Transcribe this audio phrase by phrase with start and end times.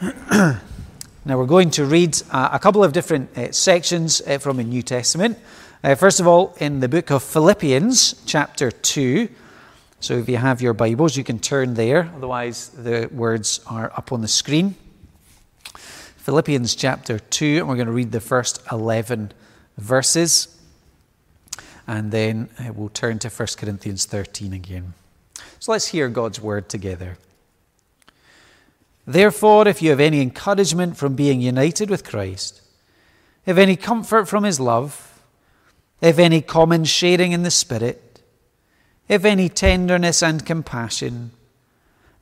[0.00, 0.60] now
[1.24, 4.82] we're going to read uh, a couple of different uh, sections uh, from the New
[4.82, 5.38] Testament.
[5.82, 9.28] Uh, first of all, in the book of Philippians, chapter 2.
[10.00, 12.10] So if you have your Bibles, you can turn there.
[12.14, 14.74] Otherwise, the words are up on the screen.
[16.18, 19.32] Philippians chapter 2, and we're going to read the first 11
[19.78, 20.60] verses.
[21.86, 24.92] And then uh, we'll turn to 1 Corinthians 13 again.
[25.58, 27.16] So let's hear God's word together.
[29.06, 32.60] Therefore, if you have any encouragement from being united with Christ,
[33.46, 35.22] if any comfort from his love,
[36.00, 38.20] if any common sharing in the Spirit,
[39.08, 41.30] if any tenderness and compassion,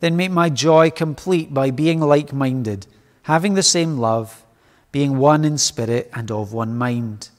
[0.01, 2.87] then make my joy complete by being like minded,
[3.23, 4.45] having the same love,
[4.93, 7.31] being one in spirit and of one mind.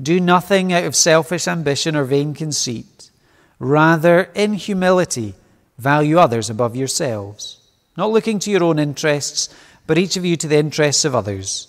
[0.00, 3.10] Do nothing out of selfish ambition or vain conceit.
[3.58, 5.34] Rather, in humility,
[5.76, 7.59] value others above yourselves
[7.96, 9.48] not looking to your own interests,
[9.86, 11.68] but each of you to the interests of others.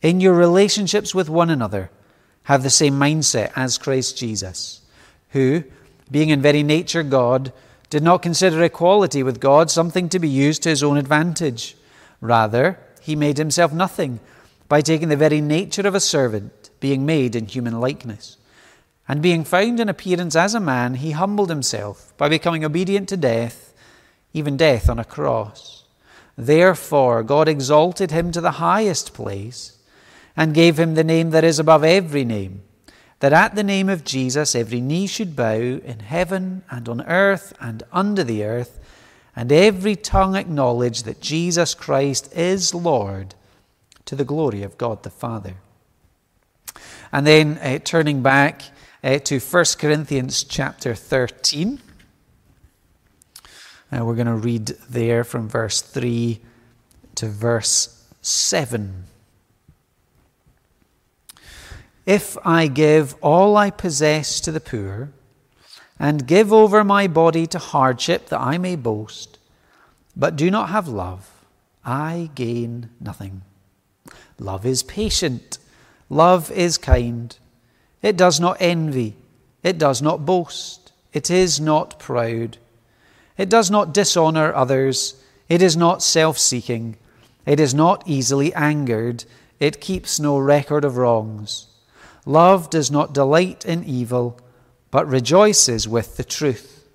[0.00, 1.90] In your relationships with one another,
[2.44, 4.80] have the same mindset as Christ Jesus,
[5.30, 5.64] who,
[6.10, 7.52] being in very nature God,
[7.90, 11.76] did not consider equality with God something to be used to his own advantage.
[12.20, 14.20] Rather, he made himself nothing
[14.68, 18.36] by taking the very nature of a servant, being made in human likeness.
[19.06, 23.16] And being found in appearance as a man, he humbled himself by becoming obedient to
[23.16, 23.67] death
[24.32, 25.84] even death on a cross.
[26.36, 29.76] Therefore, God exalted him to the highest place
[30.36, 32.62] and gave him the name that is above every name,
[33.18, 37.52] that at the name of Jesus every knee should bow in heaven and on earth
[37.60, 38.78] and under the earth,
[39.34, 43.34] and every tongue acknowledge that Jesus Christ is Lord
[44.04, 45.54] to the glory of God the Father.
[47.12, 48.62] And then uh, turning back
[49.02, 51.80] uh, to 1 Corinthians chapter 13.
[53.90, 56.40] Uh, we're going to read there from verse 3
[57.14, 59.04] to verse 7.
[62.04, 65.10] If I give all I possess to the poor,
[65.98, 69.38] and give over my body to hardship that I may boast,
[70.16, 71.44] but do not have love,
[71.84, 73.42] I gain nothing.
[74.38, 75.58] Love is patient,
[76.08, 77.36] love is kind.
[78.00, 79.16] It does not envy,
[79.62, 82.58] it does not boast, it is not proud.
[83.38, 85.14] It does not dishonor others.
[85.48, 86.96] It is not self seeking.
[87.46, 89.24] It is not easily angered.
[89.58, 91.68] It keeps no record of wrongs.
[92.26, 94.38] Love does not delight in evil,
[94.90, 96.86] but rejoices with the truth.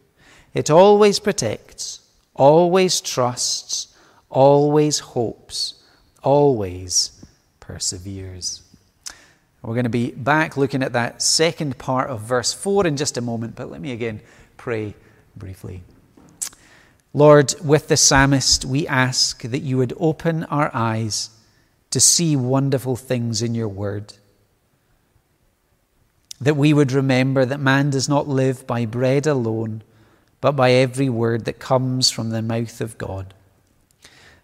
[0.53, 2.01] It always protects,
[2.35, 3.95] always trusts,
[4.29, 5.81] always hopes,
[6.21, 7.25] always
[7.59, 8.61] perseveres.
[9.63, 13.17] We're going to be back looking at that second part of verse 4 in just
[13.17, 14.21] a moment, but let me again
[14.57, 14.93] pray
[15.35, 15.83] briefly.
[17.15, 21.29] Lord, with the psalmist, we ask that you would open our eyes
[21.91, 24.15] to see wonderful things in your word.
[26.41, 29.83] That we would remember that man does not live by bread alone,
[30.41, 33.35] but by every word that comes from the mouth of God.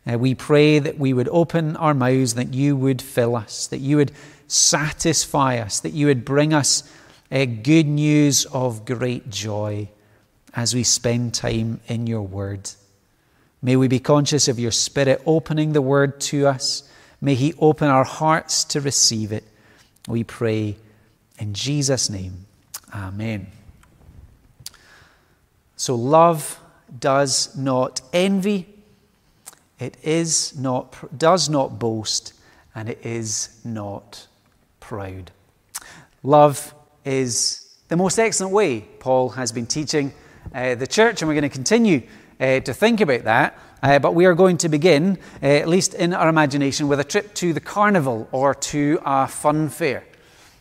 [0.05, 3.79] Uh, we pray that we would open our mouths, that you would fill us, that
[3.79, 4.11] you would
[4.47, 6.83] satisfy us, that you would bring us
[7.31, 9.89] uh, good news of great joy
[10.55, 12.69] as we spend time in your word.
[13.61, 16.89] May we be conscious of your Spirit opening the word to us.
[17.21, 19.43] May He open our hearts to receive it.
[20.07, 20.77] We pray
[21.37, 22.45] in Jesus' name.
[22.93, 23.47] Amen.
[25.75, 26.59] So, love
[26.97, 28.67] does not envy,
[29.77, 32.33] it is not, does not boast,
[32.73, 34.27] and it is not
[34.79, 35.31] proud.
[36.23, 36.73] Love
[37.05, 40.13] is the most excellent way Paul has been teaching
[40.53, 42.01] uh, the church, and we're going to continue
[42.39, 43.57] uh, to think about that.
[43.81, 47.03] Uh, but we are going to begin, uh, at least in our imagination, with a
[47.03, 50.03] trip to the carnival or to a fun fair.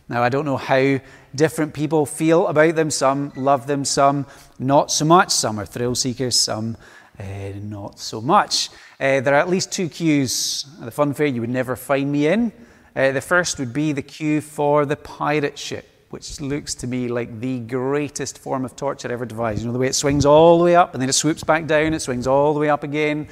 [0.07, 0.99] Now, I don't know how
[1.35, 2.89] different people feel about them.
[2.89, 4.25] Some love them, some
[4.57, 5.31] not so much.
[5.31, 6.77] Some are thrill seekers, some
[7.19, 7.23] uh,
[7.61, 8.69] not so much.
[8.99, 12.11] Uh, there are at least two queues at the fun fair you would never find
[12.11, 12.51] me in.
[12.93, 17.39] the first would be the queue for the pirate ship which looks to me like
[17.39, 19.61] the greatest form of torture ever devised.
[19.61, 21.67] You know, the way it swings all the way up and then it swoops back
[21.67, 23.27] down, it swings all the way up again.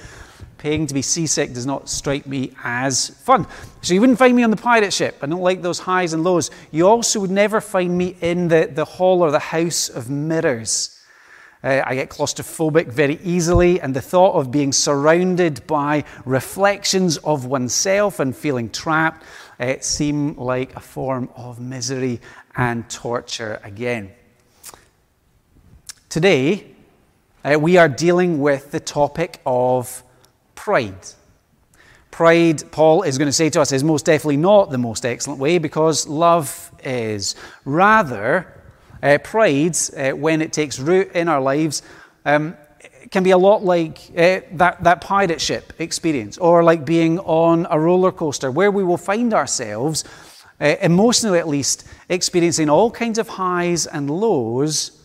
[0.59, 3.45] Paying to be seasick does not strike me as fun.
[3.81, 5.17] So you wouldn't find me on the pirate ship.
[5.21, 6.49] I don't like those highs and lows.
[6.71, 10.97] You also would never find me in the, the hall or the house of mirrors.
[11.63, 17.45] Uh, I get claustrophobic very easily, and the thought of being surrounded by reflections of
[17.45, 19.23] oneself and feeling trapped
[19.59, 22.21] uh, seem like a form of misery
[22.57, 24.11] and torture again.
[26.09, 26.65] Today,
[27.45, 30.03] uh, we are dealing with the topic of
[30.55, 31.07] pride.
[32.09, 35.39] Pride, Paul is going to say to us, is most definitely not the most excellent
[35.39, 37.35] way because love is.
[37.63, 38.51] Rather,
[39.03, 41.83] uh, pride, uh, when it takes root in our lives,
[42.25, 42.57] um,
[43.11, 47.67] can be a lot like uh, that, that pirate ship experience or like being on
[47.69, 50.03] a roller coaster where we will find ourselves,
[50.59, 55.03] uh, emotionally at least, experiencing all kinds of highs and lows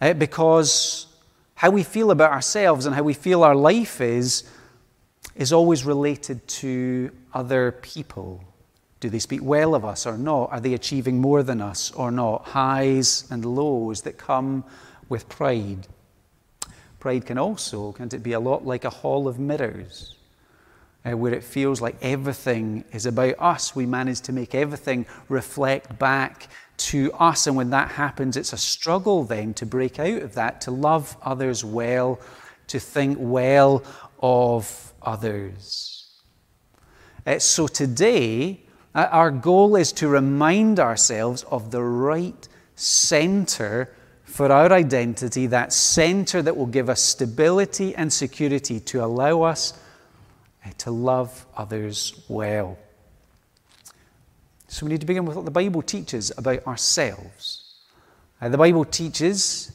[0.00, 1.06] uh, because
[1.54, 4.44] how we feel about ourselves and how we feel our life is
[5.34, 8.42] is always related to other people.
[9.00, 10.50] Do they speak well of us or not?
[10.50, 12.44] Are they achieving more than us or not?
[12.44, 14.64] Highs and lows that come
[15.08, 15.86] with pride.
[16.98, 20.16] Pride can also, can't it be a lot like a hall of mirrors,
[21.08, 23.74] uh, where it feels like everything is about us.
[23.74, 27.46] We manage to make everything reflect back to us.
[27.46, 31.16] And when that happens, it's a struggle then to break out of that, to love
[31.22, 32.20] others well,
[32.68, 33.82] to think well
[34.20, 36.06] of others.
[37.26, 38.64] Uh, so today,
[38.94, 43.94] uh, our goal is to remind ourselves of the right center
[44.24, 49.72] for our identity, that center that will give us stability and security to allow us
[50.78, 52.78] to love others well.
[54.68, 57.74] So we need to begin with what the Bible teaches about ourselves.
[58.40, 59.72] Uh, the Bible teaches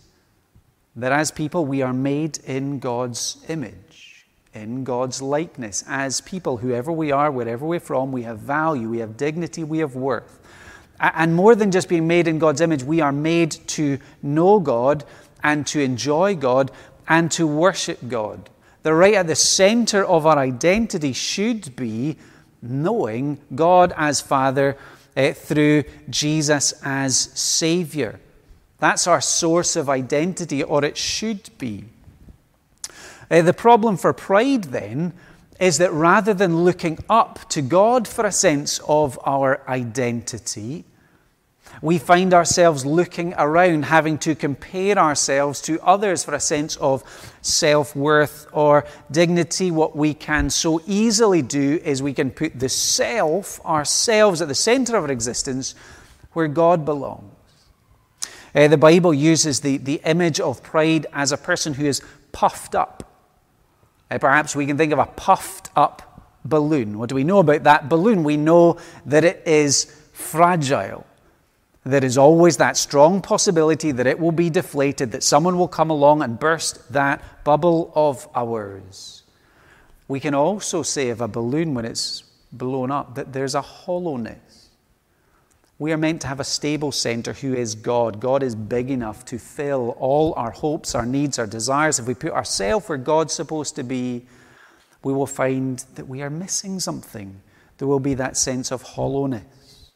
[0.96, 5.84] that as people we are made in God's image, in God's likeness.
[5.88, 9.80] As people, whoever we are, wherever we're from, we have value, we have dignity, we
[9.80, 10.40] have worth.
[11.00, 15.04] And more than just being made in God's image, we are made to know God
[15.44, 16.72] and to enjoy God
[17.08, 18.50] and to worship God.
[18.84, 22.18] The right at the center of our identity should be
[22.62, 24.78] knowing God as Father
[25.16, 28.20] uh, through Jesus as Savior.
[28.80, 31.86] That's our source of identity, or it should be.
[33.32, 35.14] Uh, the problem for pride, then,
[35.60, 40.84] is that rather than looking up to God for a sense of our identity,
[41.84, 47.04] we find ourselves looking around, having to compare ourselves to others for a sense of
[47.42, 49.70] self worth or dignity.
[49.70, 54.56] What we can so easily do is we can put the self, ourselves, at the
[54.56, 55.76] center of our existence
[56.32, 57.30] where God belongs.
[58.56, 62.02] Uh, the Bible uses the, the image of pride as a person who is
[62.32, 63.12] puffed up.
[64.10, 66.98] Uh, perhaps we can think of a puffed up balloon.
[66.98, 68.24] What do we know about that balloon?
[68.24, 71.06] We know that it is fragile.
[71.86, 75.90] There is always that strong possibility that it will be deflated, that someone will come
[75.90, 79.24] along and burst that bubble of ours.
[80.08, 84.70] We can also say of a balloon when it's blown up that there's a hollowness.
[85.78, 88.22] We are meant to have a stable center who is God.
[88.22, 92.00] God is big enough to fill all our hopes, our needs, our desires.
[92.00, 94.26] If we put ourselves where God's supposed to be,
[95.04, 97.42] we will find that we are missing something.
[97.78, 99.92] There will be that sense of hollowness.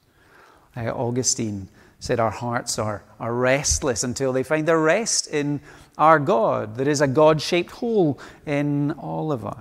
[0.75, 1.69] Uh, Augustine
[1.99, 5.59] said our hearts are, are restless until they find their rest in
[5.97, 6.75] our God.
[6.75, 9.57] There is a God shaped hole in all of us.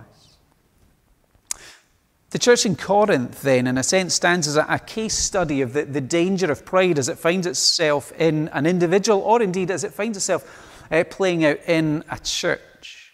[2.31, 5.73] The church in Corinth, then, in a sense, stands as a, a case study of
[5.73, 9.85] the, the danger of pride as it finds itself in an individual, or indeed as
[9.85, 13.13] it finds itself uh, playing out in a church.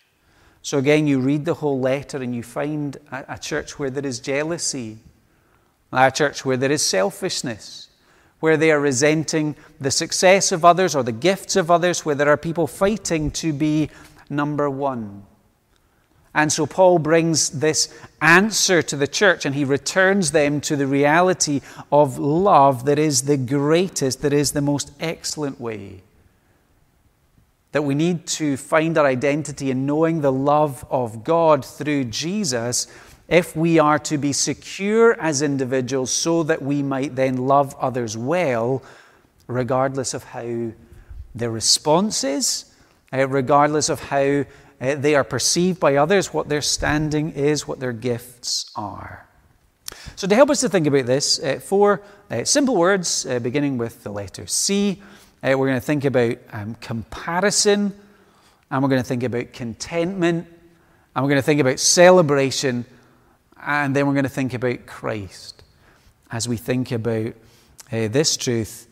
[0.62, 4.04] So, again, you read the whole letter and you find a, a church where there
[4.04, 4.98] is jealousy,
[5.92, 7.88] a church where there is selfishness,
[8.42, 12.28] where they are resenting the success of others or the gifts of others, where there
[12.28, 13.88] are people fighting to be
[14.28, 15.22] number one.
[16.34, 20.88] And so Paul brings this answer to the church and he returns them to the
[20.88, 21.60] reality
[21.92, 26.02] of love that is the greatest, that is the most excellent way.
[27.70, 32.88] That we need to find our identity in knowing the love of God through Jesus
[33.28, 38.16] if we are to be secure as individuals so that we might then love others
[38.16, 38.82] well,
[39.46, 40.72] regardless of how
[41.34, 42.74] their response is,
[43.12, 44.44] uh, regardless of how
[44.80, 49.26] uh, they are perceived by others, what their standing is, what their gifts are.
[50.16, 53.78] So, to help us to think about this, uh, four uh, simple words uh, beginning
[53.78, 55.00] with the letter C.
[55.42, 57.92] Uh, we're going to think about um, comparison,
[58.70, 60.46] and we're going to think about contentment,
[61.14, 62.84] and we're going to think about celebration,
[63.64, 65.62] and then we're going to think about Christ
[66.30, 67.34] as we think about
[67.92, 68.88] uh, this truth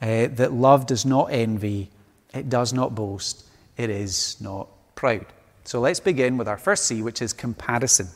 [0.00, 1.90] uh, that love does not envy,
[2.32, 3.44] it does not boast,
[3.76, 5.26] it is not proud.
[5.64, 8.08] So let's begin with our first C, which is comparison.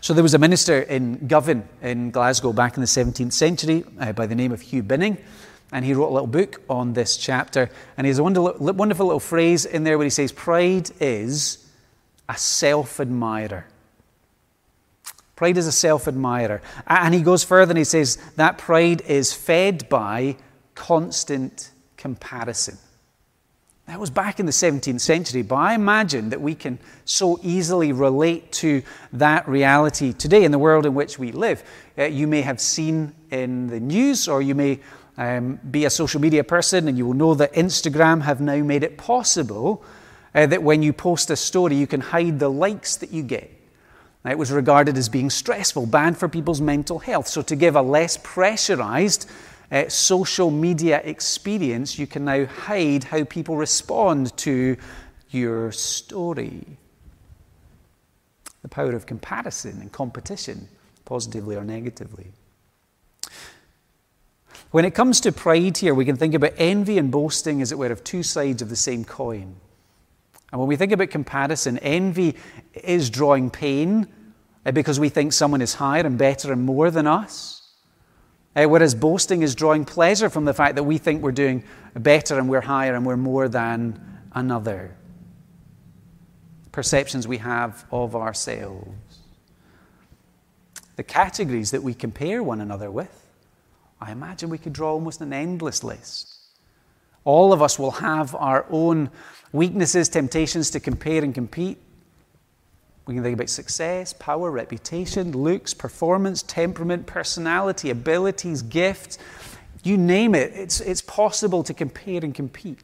[0.00, 4.12] So there was a minister in Govan in Glasgow back in the 17th century uh,
[4.12, 5.16] by the name of Hugh Binning,
[5.72, 7.70] and he wrote a little book on this chapter.
[7.96, 11.70] And he has a wonderful, wonderful little phrase in there where he says, Pride is
[12.28, 13.66] a self admirer.
[15.40, 16.60] Pride is a self admirer.
[16.86, 20.36] And he goes further and he says that pride is fed by
[20.74, 22.76] constant comparison.
[23.86, 27.90] That was back in the 17th century, but I imagine that we can so easily
[27.90, 28.82] relate to
[29.14, 31.64] that reality today in the world in which we live.
[31.96, 34.78] Uh, you may have seen in the news, or you may
[35.16, 38.82] um, be a social media person, and you will know that Instagram have now made
[38.82, 39.82] it possible
[40.34, 43.59] uh, that when you post a story, you can hide the likes that you get.
[44.28, 47.26] It was regarded as being stressful, bad for people's mental health.
[47.26, 49.30] So, to give a less pressurized
[49.72, 54.76] uh, social media experience, you can now hide how people respond to
[55.30, 56.66] your story.
[58.62, 60.68] The power of comparison and competition,
[61.06, 62.32] positively or negatively.
[64.70, 67.78] When it comes to pride here, we can think about envy and boasting, as it
[67.78, 69.56] were, of two sides of the same coin.
[70.52, 72.36] And when we think about comparison, envy
[72.74, 74.08] is drawing pain
[74.66, 77.60] uh, because we think someone is higher and better and more than us.
[78.56, 81.62] Uh, whereas boasting is drawing pleasure from the fact that we think we're doing
[81.94, 84.96] better and we're higher and we're more than another.
[86.72, 89.18] Perceptions we have of ourselves.
[90.96, 93.26] The categories that we compare one another with,
[94.00, 96.34] I imagine we could draw almost an endless list.
[97.24, 99.10] All of us will have our own
[99.52, 101.78] weaknesses, temptations to compare and compete.
[103.06, 109.18] We can think about success, power, reputation, looks, performance, temperament, personality, abilities, gifts.
[109.82, 112.78] You name it, it's, it's possible to compare and compete.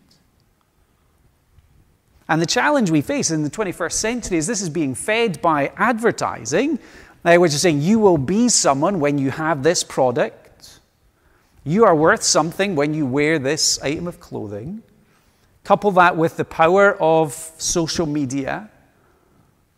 [2.29, 5.71] And the challenge we face in the 21st century is this is being fed by
[5.77, 6.81] advertising,
[7.25, 10.81] uh, which is saying you will be someone when you have this product.
[11.63, 14.83] You are worth something when you wear this item of clothing.
[15.67, 18.71] Couple that with the power of social media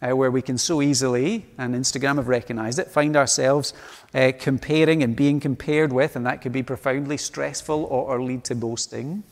[0.02, 3.72] uh, where we can so easily, and Instagram have recognized it, find ourselves
[4.12, 8.44] uh, comparing and being compared with, and that could be profoundly stressful or, or lead
[8.44, 9.22] to boasting.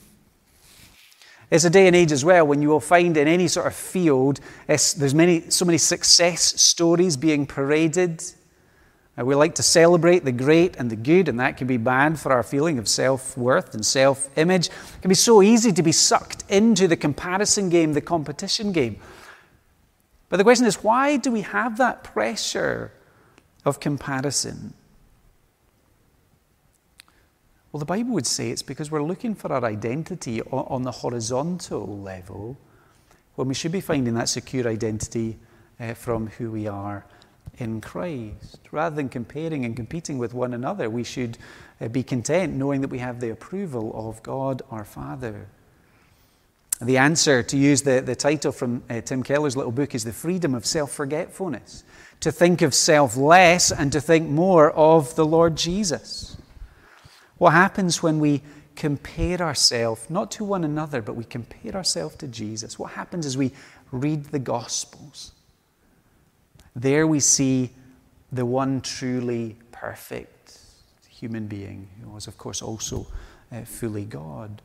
[1.51, 3.75] It's a day and age as well when you will find in any sort of
[3.75, 8.25] field, there's many, so many success stories being paraded.
[9.19, 12.19] Uh, we like to celebrate the great and the good, and that can be bad
[12.19, 14.67] for our feeling of self worth and self image.
[14.67, 19.01] It can be so easy to be sucked into the comparison game, the competition game.
[20.29, 22.93] But the question is why do we have that pressure
[23.65, 24.75] of comparison?
[27.73, 31.99] Well, the Bible would say it's because we're looking for our identity on the horizontal
[31.99, 32.57] level
[33.35, 35.39] when we should be finding that secure identity
[35.79, 37.05] uh, from who we are
[37.59, 38.61] in Christ.
[38.71, 41.39] Rather than comparing and competing with one another, we should
[41.81, 45.49] uh, be content knowing that we have the approval of God our Father.
[46.81, 50.13] The answer, to use the, the title from uh, Tim Keller's little book, is the
[50.13, 51.85] freedom of self forgetfulness.
[52.21, 56.37] To think of self less and to think more of the Lord Jesus.
[57.39, 58.43] What happens when we
[58.75, 62.79] compare ourselves, not to one another, but we compare ourselves to Jesus?
[62.79, 63.53] What happens as we
[63.91, 65.33] read the Gospels?
[66.77, 67.71] There we see
[68.31, 70.61] the one truly perfect
[71.09, 73.07] human being, who was, of course, also
[73.51, 74.61] uh, fully God.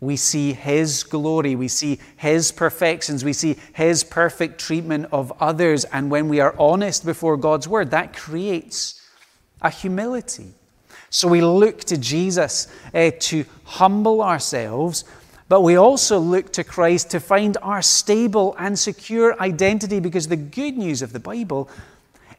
[0.00, 5.84] We see His glory, we see His perfections, we see His perfect treatment of others.
[5.86, 9.02] And when we are honest before God's Word, that creates
[9.60, 10.54] a humility.
[11.10, 15.04] So we look to Jesus uh, to humble ourselves,
[15.48, 20.36] but we also look to Christ to find our stable and secure identity because the
[20.36, 21.70] good news of the Bible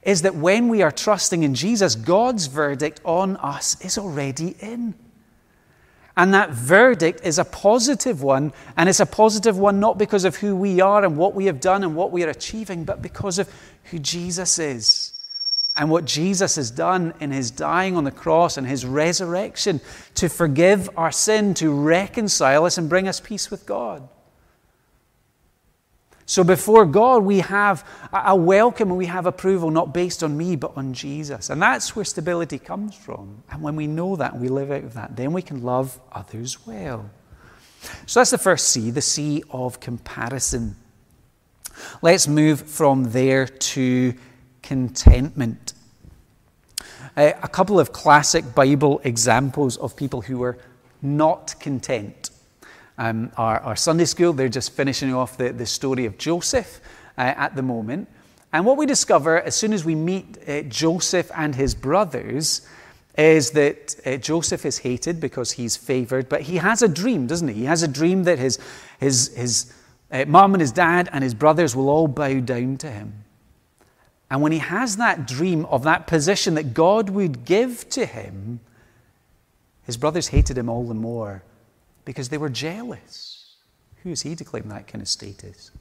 [0.03, 4.93] is that when we are trusting in Jesus, God's verdict on us is already in.
[6.17, 10.37] And that verdict is a positive one, and it's a positive one not because of
[10.37, 13.37] who we are and what we have done and what we are achieving, but because
[13.37, 13.49] of
[13.85, 15.06] who Jesus is
[15.77, 19.79] and what Jesus has done in his dying on the cross and his resurrection
[20.15, 24.09] to forgive our sin, to reconcile us, and bring us peace with God.
[26.25, 30.57] So before God, we have a welcome and we have approval not based on me,
[30.57, 31.49] but on Jesus.
[31.49, 33.43] And that's where stability comes from.
[33.49, 35.97] And when we know that and we live out of that, then we can love
[36.11, 37.09] others well.
[38.07, 40.75] So that's the first C, the C of comparison.
[42.01, 44.13] Let's move from there to
[44.61, 45.66] contentment.
[47.17, 50.59] Uh, a couple of classic Bible examples of people who were
[51.01, 52.29] not content
[52.99, 54.33] um, our, our, Sunday school.
[54.33, 56.79] They're just finishing off the, the story of Joseph
[57.17, 58.07] uh, at the moment.
[58.53, 62.67] And what we discover as soon as we meet uh, Joseph and his brothers
[63.17, 67.47] is that uh, Joseph is hated because he's favored, but he has a dream, doesn't
[67.47, 67.55] he?
[67.55, 68.59] He has a dream that his,
[68.99, 69.73] his, his
[70.11, 73.23] uh, mom and his dad and his brothers will all bow down to him.
[74.29, 78.59] And when he has that dream of that position that God would give to him,
[79.85, 81.43] his brothers hated him all the more
[82.03, 83.55] because they were jealous.
[84.03, 85.71] Who is he to claim that kind of status?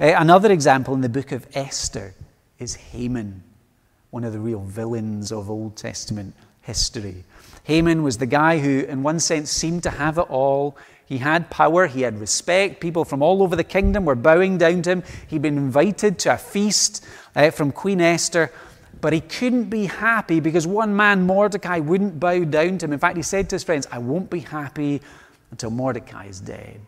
[0.00, 2.14] Uh, another example in the book of Esther
[2.58, 3.42] is Haman,
[4.10, 7.24] one of the real villains of Old Testament history.
[7.64, 10.76] Haman was the guy who, in one sense, seemed to have it all.
[11.12, 12.80] He had power, he had respect.
[12.80, 15.02] People from all over the kingdom were bowing down to him.
[15.28, 17.04] He'd been invited to a feast
[17.36, 18.50] uh, from Queen Esther,
[18.98, 22.94] but he couldn't be happy because one man, Mordecai, wouldn't bow down to him.
[22.94, 25.02] In fact, he said to his friends, I won't be happy
[25.50, 26.80] until Mordecai is dead.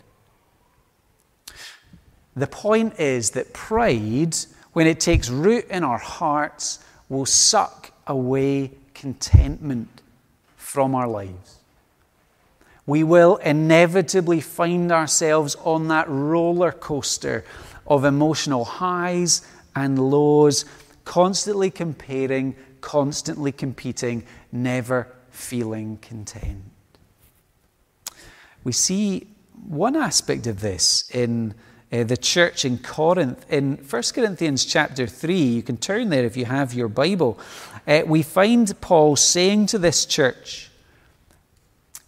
[2.35, 4.37] The point is that pride,
[4.73, 10.01] when it takes root in our hearts, will suck away contentment
[10.57, 11.54] from our lives.
[12.87, 17.45] We will inevitably find ourselves on that roller coaster
[17.87, 19.43] of emotional highs
[19.75, 20.65] and lows,
[21.05, 26.63] constantly comparing, constantly competing, never feeling content.
[28.63, 29.29] We see
[29.67, 31.55] one aspect of this in
[31.93, 33.45] uh, the church in Corinth.
[33.51, 37.39] In 1 Corinthians chapter 3, you can turn there if you have your Bible,
[37.87, 40.71] uh, we find Paul saying to this church,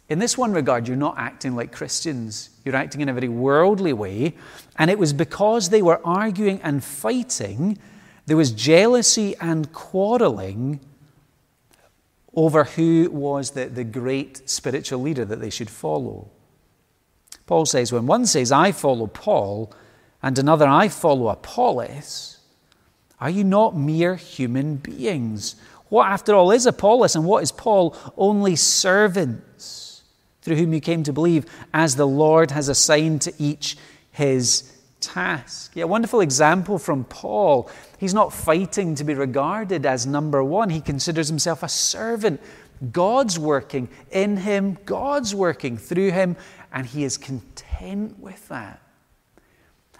[0.08, 2.50] in this one regard, you're not acting like Christians.
[2.64, 4.34] You're acting in a very worldly way.
[4.76, 7.78] And it was because they were arguing and fighting,
[8.26, 10.80] there was jealousy and quarreling
[12.34, 16.30] over who was the, the great spiritual leader that they should follow.
[17.46, 19.72] Paul says, when one says, I follow Paul,
[20.22, 22.38] and another, I follow Apollos,
[23.20, 25.56] are you not mere human beings?
[25.88, 27.96] What, after all, is Apollos and what is Paul?
[28.16, 29.45] Only servants
[30.46, 33.76] through whom you came to believe, as the Lord has assigned to each
[34.12, 35.72] his task.
[35.74, 37.68] Yeah, a wonderful example from Paul.
[37.98, 42.40] He's not fighting to be regarded as number one, he considers himself a servant.
[42.92, 46.36] God's working in him, God's working through him,
[46.72, 48.80] and he is content with that.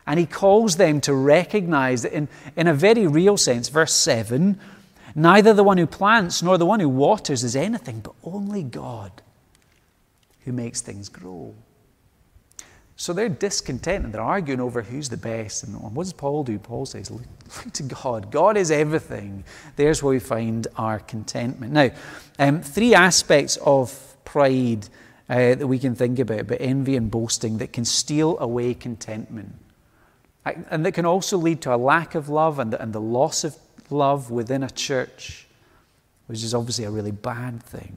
[0.07, 4.61] And he calls them to recognize that, in, in a very real sense, verse 7
[5.17, 9.23] neither the one who plants nor the one who waters is anything, but only God
[10.47, 11.55] who makes things grow.
[12.99, 15.65] So they're discontent and they're arguing over who's the best.
[15.65, 16.59] And what does Paul do?
[16.59, 17.21] Paul says, look,
[17.59, 18.31] look to God.
[18.31, 19.45] God is everything.
[19.77, 21.75] There's where we find our contentment.
[21.75, 21.91] Now,
[22.39, 24.89] um, three aspects of pride
[25.29, 29.55] uh, that we can think about, but envy and boasting that can steal away contentment.
[30.71, 33.57] And that can also lead to a lack of love and and the loss of
[33.91, 35.49] love within a church,
[36.29, 37.97] which is obviously a really bad thing.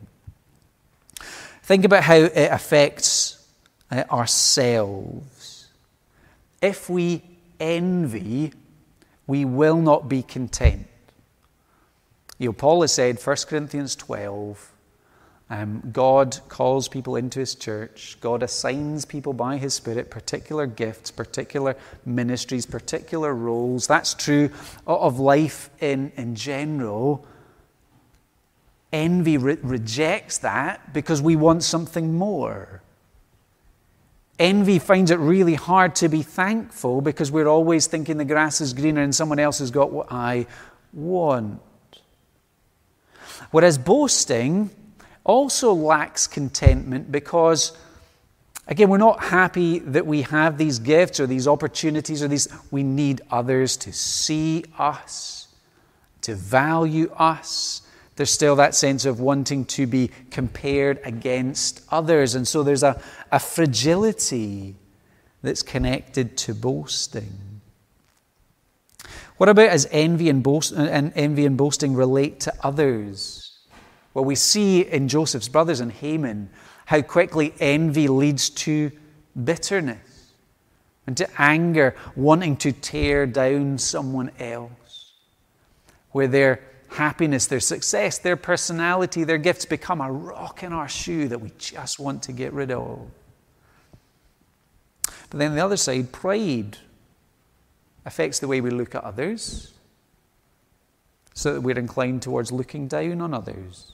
[1.70, 3.48] Think about how it affects
[3.92, 5.68] uh, ourselves.
[6.64, 7.22] If we
[7.60, 8.54] envy,
[9.28, 10.88] we will not be content.
[12.40, 14.72] You know, Paul has said, 1 Corinthians 12,
[15.52, 18.18] um, God calls people into His church.
[18.20, 23.86] God assigns people by His Spirit particular gifts, particular ministries, particular roles.
[23.86, 24.50] That's true
[24.88, 27.28] of life in, in general.
[28.92, 32.82] Envy re- rejects that because we want something more.
[34.40, 38.74] Envy finds it really hard to be thankful because we're always thinking the grass is
[38.74, 40.48] greener and someone else has got what I
[40.94, 41.62] want.
[43.52, 44.70] Whereas boasting
[45.24, 47.78] also lacks contentment because,
[48.68, 52.48] again, we're not happy that we have these gifts or these opportunities or these.
[52.72, 55.50] We need others to see us,
[56.22, 57.82] to value us.
[58.20, 62.36] There's still that sense of wanting to be compared against others.
[62.36, 63.02] And so there's a,
[63.32, 64.76] a fragility
[65.42, 67.62] that's connected to boasting.
[69.38, 73.58] What about as envy and, boast, and envy and boasting relate to others?
[74.14, 76.50] Well, we see in Joseph's brothers and Haman
[76.88, 78.92] how quickly envy leads to
[79.46, 80.34] bitterness
[81.08, 85.14] and to anger, wanting to tear down someone else,
[86.12, 91.28] where their happiness, their success, their personality, their gifts become a rock in our shoe
[91.28, 93.00] that we just want to get rid of.
[95.30, 96.78] But then the other side, pride
[98.06, 99.74] affects the way we look at others,
[101.34, 103.94] so that we're inclined towards looking down on others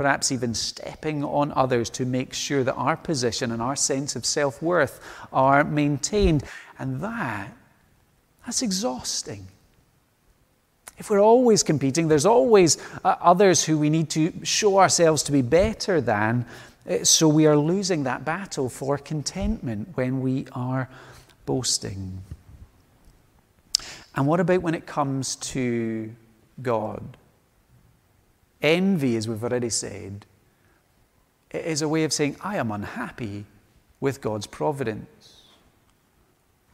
[0.00, 4.24] perhaps even stepping on others to make sure that our position and our sense of
[4.24, 4.98] self worth
[5.30, 6.42] are maintained.
[6.78, 7.52] And that,
[8.46, 9.46] that's exhausting.
[11.00, 15.32] If we're always competing, there's always uh, others who we need to show ourselves to
[15.32, 16.44] be better than.
[16.88, 20.90] Uh, so we are losing that battle for contentment when we are
[21.46, 22.22] boasting.
[24.14, 26.14] And what about when it comes to
[26.60, 27.16] God?
[28.60, 30.26] Envy, as we've already said,
[31.50, 33.46] is a way of saying, I am unhappy
[34.00, 35.44] with God's providence.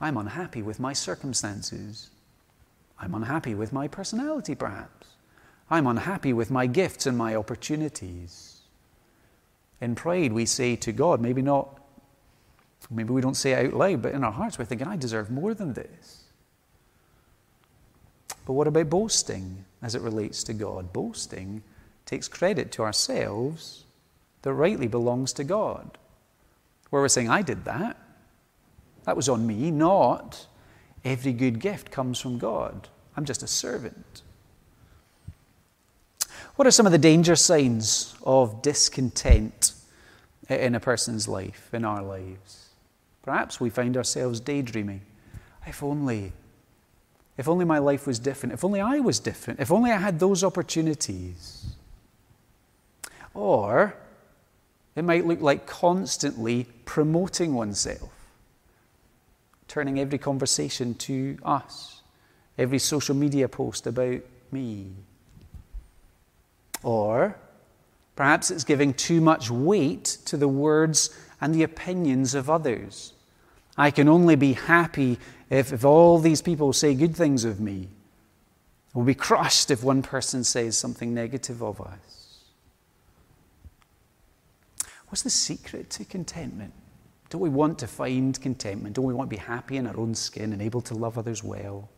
[0.01, 2.11] I'm unhappy with my circumstances.
[2.99, 5.09] I'm unhappy with my personality, perhaps.
[5.71, 8.61] I'm unhappy with my gifts and my opportunities.
[9.81, 11.81] In pride, we say to God, maybe not,
[12.91, 15.31] maybe we don't say it out loud, but in our hearts, we're thinking, I deserve
[15.31, 16.25] more than this.
[18.47, 20.93] But what about boasting as it relates to God?
[20.93, 21.63] Boasting
[22.07, 23.85] takes credit to ourselves
[24.43, 25.99] that rightly belongs to God.
[26.91, 27.97] Where we're saying, I did that.
[29.05, 30.47] That was on me, not
[31.07, 32.89] every good gift comes from God.
[33.17, 34.23] I'm just a servant.
[36.57, 39.73] What are some of the danger signs of discontent
[40.49, 42.71] in a person's life, in our lives?
[43.23, 45.03] Perhaps we find ourselves daydreaming.
[45.67, 46.33] If only,
[47.37, 50.19] if only my life was different, if only I was different, if only I had
[50.19, 51.67] those opportunities.
[53.35, 53.95] Or
[54.95, 58.11] it might look like constantly promoting oneself,
[59.69, 62.03] turning every conversation to us,
[62.59, 64.21] every social media post about
[64.53, 64.93] me.
[66.83, 67.37] Or
[68.15, 73.13] perhaps it's giving too much weight to the words and the opinions of others.
[73.77, 75.19] I can only be happy
[75.51, 77.89] if, if all these people say good things of me.
[78.95, 82.45] We'll be crushed if one person says something negative of us.
[85.09, 86.73] What's the secret to contentment?
[87.29, 88.95] Don't we want to find contentment?
[88.95, 91.43] Don't we want to be happy in our own skin and able to love others
[91.43, 91.89] well?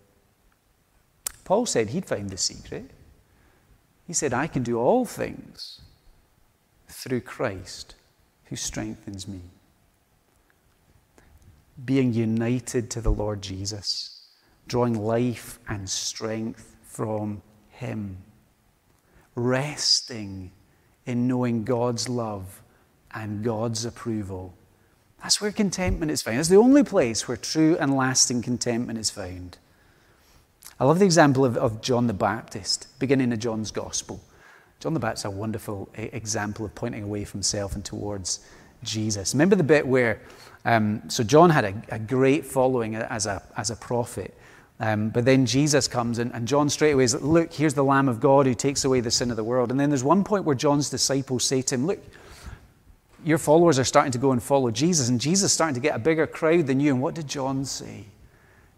[1.45, 2.91] Paul said he'd find the secret.
[4.07, 5.83] He said, I can do all things
[6.89, 7.95] through Christ
[8.45, 9.41] who strengthens me.
[11.85, 14.27] Being united to the Lord Jesus,
[14.67, 18.17] drawing life and strength from Him,
[19.35, 20.51] resting
[21.07, 22.63] in knowing God's love
[23.13, 24.55] and God's approval.
[25.23, 26.39] That's where contentment is found.
[26.39, 29.59] It's the only place where true and lasting contentment is found.
[30.81, 34.21] I love the example of, of John the Baptist, beginning of John's Gospel.
[34.79, 38.41] John the Baptist is a wonderful example of pointing away from self and towards
[38.85, 39.35] Jesus.
[39.35, 40.21] Remember the bit where,
[40.65, 44.33] um, so John had a, a, great following as a, as a prophet,
[44.79, 48.09] um, but then Jesus comes and, and John straight away is Look, here's the Lamb
[48.09, 49.73] of God who takes away the sin of the world.
[49.73, 51.99] And then there's one point where John's disciples say to him, Look,
[53.25, 55.95] your followers are starting to go and follow Jesus, and Jesus is starting to get
[55.95, 56.93] a bigger crowd than you.
[56.93, 58.05] And what did John say?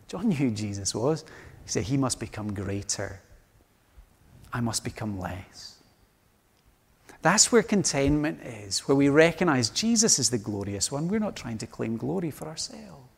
[0.09, 1.23] John knew who Jesus was.
[1.65, 3.21] He said, He must become greater.
[4.53, 5.77] I must become less.
[7.23, 11.09] That's where contentment is, where we recognize Jesus is the glorious one.
[11.09, 13.09] We're not trying to claim glory for ourselves.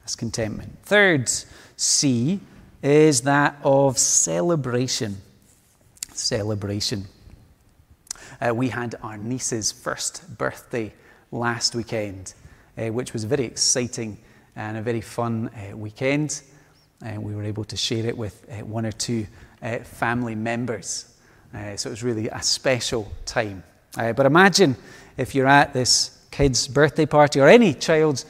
[0.00, 0.78] That's contentment.
[0.82, 1.30] Third
[1.76, 2.40] C
[2.82, 5.18] is that of celebration.
[6.12, 7.06] Celebration.
[8.42, 10.92] Uh, we had our niece's first birthday
[11.30, 12.34] last weekend,
[12.76, 14.18] uh, which was very exciting
[14.56, 16.42] and a very fun uh, weekend.
[17.04, 19.26] Uh, we were able to share it with uh, one or two
[19.62, 21.14] uh, family members.
[21.54, 23.62] Uh, so it was really a special time.
[23.94, 24.76] But imagine
[25.18, 28.24] if you're at this kid's birthday party or any child's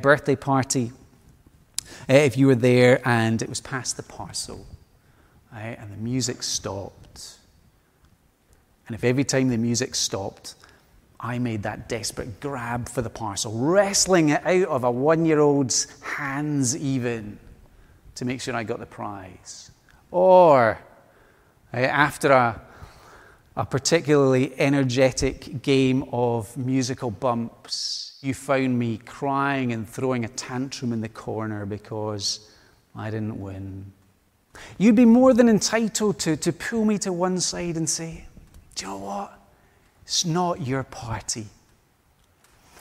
[0.00, 0.90] birthday party,
[2.08, 4.66] if you were there and it was past the parcel
[5.52, 7.01] and the music stopped.
[8.86, 10.54] And if every time the music stopped,
[11.20, 15.38] I made that desperate grab for the parcel, wrestling it out of a one year
[15.38, 17.38] old's hands, even
[18.16, 19.70] to make sure I got the prize.
[20.10, 20.78] Or
[21.72, 22.60] uh, after a,
[23.56, 30.92] a particularly energetic game of musical bumps, you found me crying and throwing a tantrum
[30.92, 32.50] in the corner because
[32.94, 33.92] I didn't win.
[34.76, 38.26] You'd be more than entitled to, to pull me to one side and say,
[38.74, 39.38] Do you know what?
[40.04, 41.46] It's not your party.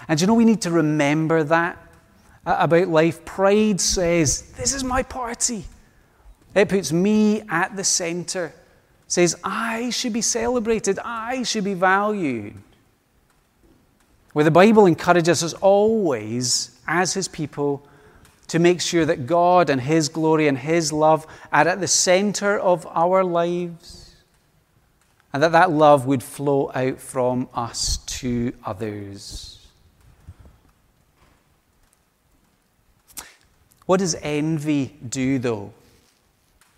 [0.07, 1.77] And do you know, we need to remember that
[2.45, 3.23] about life.
[3.25, 5.65] Pride says, This is my party.
[6.53, 8.53] It puts me at the center,
[9.07, 12.55] says, I should be celebrated, I should be valued.
[14.33, 17.85] Where the Bible encourages us always, as His people,
[18.47, 22.59] to make sure that God and His glory and His love are at the center
[22.59, 24.00] of our lives
[25.33, 29.59] and that that love would flow out from us to others.
[33.85, 35.73] What does envy do, though,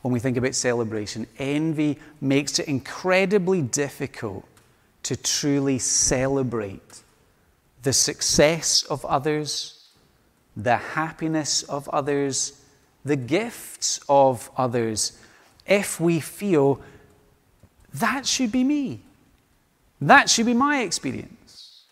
[0.02, 1.28] when we think about celebration?
[1.38, 4.46] Envy makes it incredibly difficult
[5.04, 7.02] to truly celebrate
[7.84, 9.90] the success of others,
[10.56, 12.62] the happiness of others,
[13.04, 15.20] the gifts of others
[15.66, 16.82] if we feel
[17.96, 19.02] that should be me.
[20.02, 21.84] That should be my experience.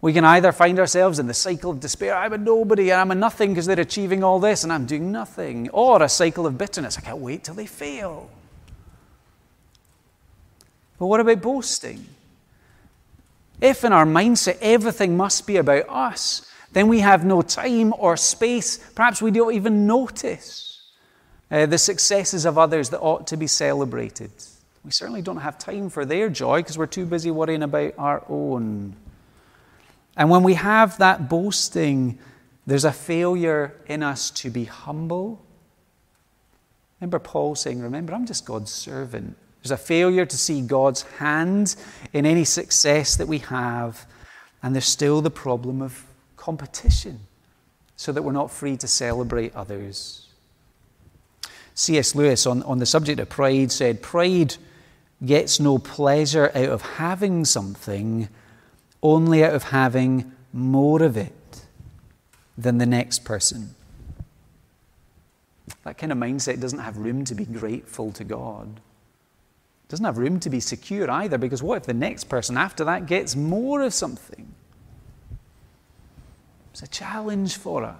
[0.00, 3.10] We can either find ourselves in the cycle of despair, I'm a nobody and I'm
[3.10, 6.56] a nothing because they're achieving all this and I'm doing nothing, or a cycle of
[6.56, 8.30] bitterness, I can't wait till they fail.
[10.98, 12.06] But what about boasting?
[13.60, 18.16] If in our mindset everything must be about us, then we have no time or
[18.16, 18.78] space.
[18.94, 20.82] Perhaps we don't even notice
[21.50, 24.30] uh, the successes of others that ought to be celebrated.
[24.84, 28.24] We certainly don't have time for their joy because we're too busy worrying about our
[28.28, 28.96] own.
[30.16, 32.18] And when we have that boasting,
[32.66, 35.44] there's a failure in us to be humble.
[37.00, 39.36] Remember Paul saying, Remember, I'm just God's servant.
[39.62, 41.76] There's a failure to see God's hand
[42.12, 44.06] in any success that we have.
[44.62, 47.20] And there's still the problem of competition
[47.96, 50.26] so that we're not free to celebrate others.
[51.74, 52.14] C.S.
[52.14, 54.56] Lewis, on, on the subject of pride, said, Pride
[55.24, 58.28] gets no pleasure out of having something,
[59.02, 61.64] only out of having more of it
[62.56, 63.74] than the next person.
[65.84, 68.80] That kind of mindset doesn't have room to be grateful to God.
[69.84, 72.84] It doesn't have room to be secure either, because what if the next person after
[72.84, 74.54] that gets more of something?
[76.72, 77.96] It's a challenge for us,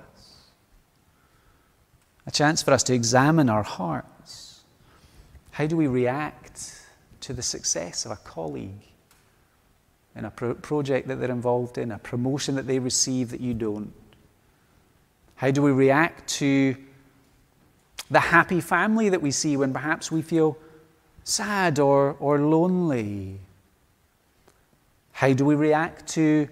[2.27, 4.61] a chance for us to examine our hearts.
[5.53, 6.81] How do we react
[7.21, 8.83] to the success of a colleague
[10.17, 13.55] in a pro- project that they're involved in, a promotion that they receive that you
[13.55, 13.93] don't?
[15.37, 16.77] How do we react to
[18.11, 20.59] the happy family that we see when perhaps we feel
[21.25, 23.39] sad or, or lonely?
[25.13, 26.49] How do we react to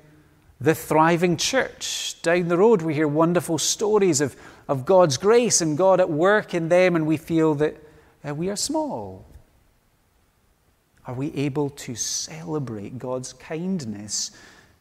[0.61, 2.17] the thriving church?
[2.23, 4.37] Down the road, we hear wonderful stories of,
[4.69, 7.77] of God's grace and God at work in them, and we feel that
[8.27, 9.25] uh, we are small.
[11.09, 14.31] Are we able to celebrate God's kindness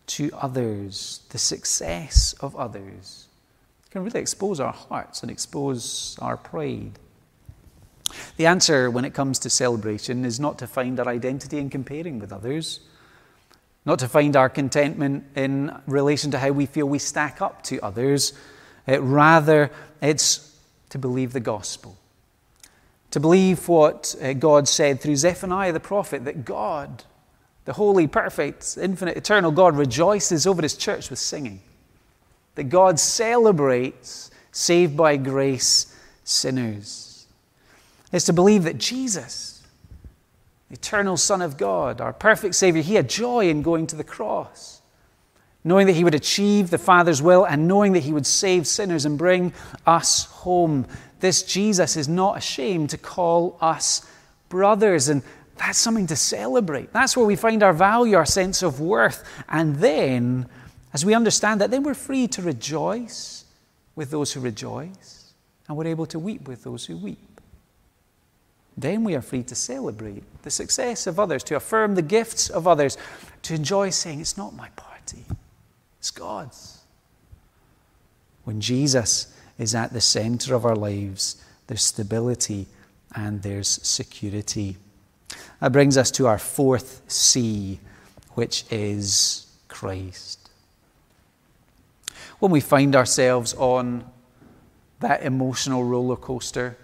[0.07, 3.29] to others, the success of others?
[3.85, 6.99] It can really expose our hearts and expose our pride.
[8.35, 12.19] The answer when it comes to celebration is not to find our identity in comparing
[12.19, 12.81] with others,
[13.85, 17.79] not to find our contentment in relation to how we feel we stack up to
[17.79, 18.33] others.
[18.85, 20.59] It, rather, it's
[20.89, 21.97] to believe the gospel
[23.17, 27.03] to believe what uh, God said through Zephaniah the prophet that God,
[27.65, 31.61] the holy, perfect, infinite, eternal God, rejoices over his church with singing.
[32.53, 37.25] That God celebrates saved by grace sinners.
[38.11, 39.63] It's to believe that Jesus,
[40.69, 44.03] the eternal Son of God, our perfect Savior, he had joy in going to the
[44.03, 44.79] cross,
[45.63, 49.05] knowing that he would achieve the Father's will and knowing that he would save sinners
[49.05, 49.53] and bring
[49.87, 50.85] us home
[51.19, 54.07] this Jesus is not ashamed to call us
[54.49, 55.09] brothers.
[55.09, 55.23] And
[55.57, 56.93] that's something to celebrate.
[56.93, 59.23] That's where we find our value, our sense of worth.
[59.49, 60.47] And then,
[60.93, 63.45] as we understand that, then we're free to rejoice
[63.95, 65.33] with those who rejoice,
[65.67, 67.41] and we're able to weep with those who weep.
[68.77, 72.67] Then we are free to celebrate the success of others, to affirm the gifts of
[72.67, 72.95] others,
[73.41, 75.25] to enjoy saying, It's not my party,
[75.99, 76.81] it's God's.
[78.43, 81.43] When Jesus is at the center of our lives.
[81.67, 82.67] There's stability
[83.15, 84.77] and there's security.
[85.59, 87.79] That brings us to our fourth C,
[88.35, 90.49] which is Christ.
[92.39, 94.05] When we find ourselves on
[94.99, 96.77] that emotional roller coaster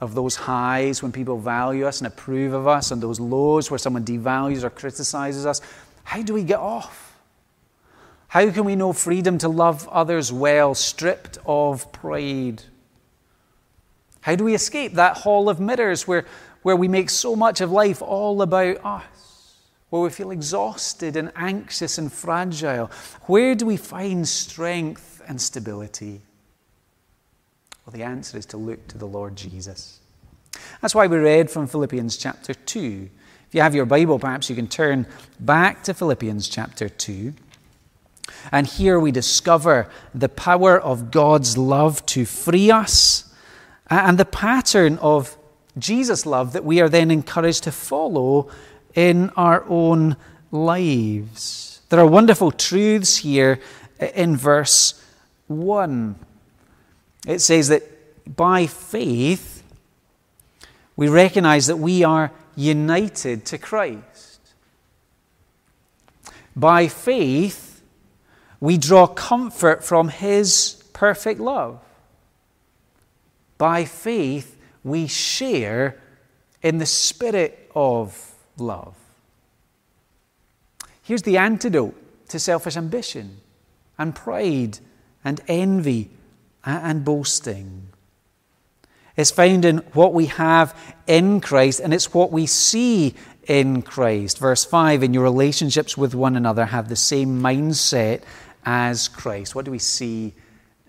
[0.00, 3.78] of those highs when people value us and approve of us, and those lows where
[3.78, 5.60] someone devalues or criticizes us,
[6.04, 7.07] how do we get off?
[8.28, 12.62] How can we know freedom to love others well, stripped of pride?
[14.20, 16.26] How do we escape that hall of mirrors where,
[16.62, 19.56] where we make so much of life all about us,
[19.88, 22.90] where we feel exhausted and anxious and fragile?
[23.22, 26.20] Where do we find strength and stability?
[27.86, 30.00] Well, the answer is to look to the Lord Jesus.
[30.82, 33.08] That's why we read from Philippians chapter 2.
[33.48, 35.06] If you have your Bible, perhaps you can turn
[35.40, 37.32] back to Philippians chapter 2.
[38.52, 43.32] And here we discover the power of God's love to free us
[43.90, 45.36] and the pattern of
[45.78, 48.50] Jesus' love that we are then encouraged to follow
[48.94, 50.16] in our own
[50.50, 51.80] lives.
[51.88, 53.60] There are wonderful truths here
[54.00, 55.02] uh, in verse
[55.46, 56.16] 1.
[57.26, 57.82] It says that
[58.36, 59.62] by faith,
[60.96, 64.40] we recognize that we are united to Christ.
[66.56, 67.67] By faith,
[68.60, 71.80] we draw comfort from His perfect love.
[73.56, 76.00] By faith, we share
[76.62, 78.94] in the spirit of love.
[81.02, 81.94] Here's the antidote
[82.28, 83.40] to selfish ambition
[83.96, 84.78] and pride
[85.24, 86.10] and envy
[86.64, 87.88] and boasting.
[89.16, 93.14] It's found in what we have in Christ, and it's what we see
[93.48, 94.38] in Christ.
[94.38, 98.22] Verse 5 In your relationships with one another, have the same mindset
[98.70, 99.54] as Christ.
[99.54, 100.34] What do we see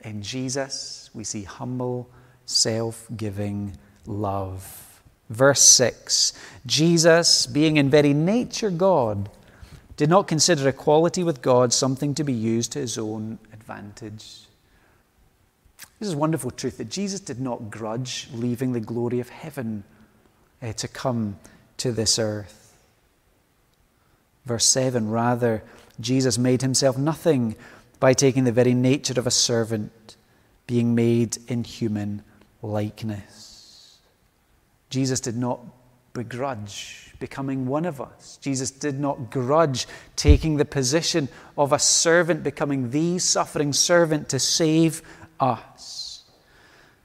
[0.04, 1.10] in Jesus?
[1.13, 2.10] We see humble,
[2.46, 5.02] self giving love.
[5.30, 6.34] Verse 6
[6.65, 9.30] Jesus, being in very nature God,
[9.96, 14.42] did not consider equality with God something to be used to his own advantage.
[16.00, 19.86] This is wonderful truth that Jesus did not grudge leaving the glory of heaven
[20.62, 21.38] uh, to come
[21.78, 22.76] to this earth.
[24.46, 25.63] Verse 7 Rather,
[26.00, 27.56] Jesus made himself nothing
[28.00, 30.16] by taking the very nature of a servant,
[30.68, 32.24] being made in human
[32.62, 33.98] likeness.
[34.90, 35.60] Jesus did not
[36.14, 38.40] begrudge becoming one of us.
[38.42, 44.40] Jesus did not grudge taking the position of a servant, becoming the suffering servant to
[44.40, 45.02] save
[45.40, 46.24] us.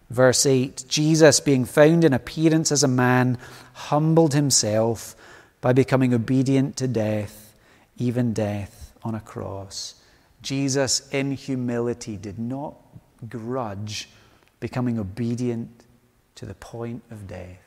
[0.09, 3.39] Verse 8 Jesus, being found in appearance as a man,
[3.73, 5.17] humbled himself
[5.61, 7.57] by becoming obedient to death,
[7.97, 9.95] even death on a cross.
[10.43, 12.75] Jesus, in humility, did not
[13.29, 14.09] grudge
[14.61, 15.71] becoming obedient
[16.35, 17.59] to the point of death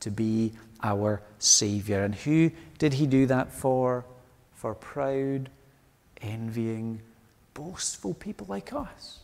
[0.00, 2.02] to be our Savior.
[2.02, 4.04] And who did he do that for?
[4.54, 5.50] For proud,
[6.22, 7.00] envying,
[7.54, 9.20] boastful people like us.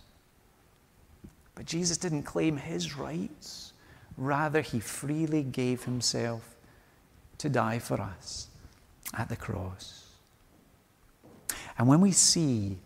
[1.54, 3.72] But Jesus didn't claim his rights.
[4.16, 6.54] Rather, he freely gave himself
[7.38, 8.48] to die for us
[9.14, 10.01] at the cross.
[11.78, 12.78] And when we see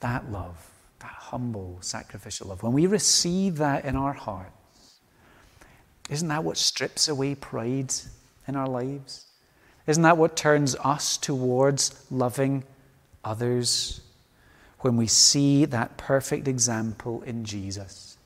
[0.00, 4.98] that love, that humble, sacrificial love, when we receive that in our hearts,
[6.10, 7.92] isn't that what strips away pride
[8.46, 9.26] in our lives?
[9.86, 12.64] Isn't that what turns us towards loving
[13.24, 14.00] others
[14.80, 18.16] when we see that perfect example in Jesus?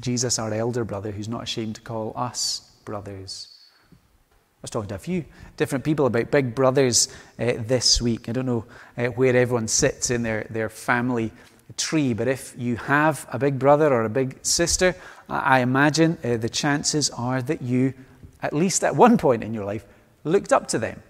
[0.00, 3.57] Jesus, our elder brother, who's not ashamed to call us brothers.
[4.58, 5.24] I was talking to a few
[5.56, 7.06] different people about big brothers
[7.38, 8.28] uh, this week.
[8.28, 8.64] I don't know
[8.96, 11.30] uh, where everyone sits in their, their family
[11.76, 14.96] tree, but if you have a big brother or a big sister,
[15.28, 17.94] I imagine uh, the chances are that you,
[18.42, 19.84] at least at one point in your life,
[20.24, 21.00] looked up to them.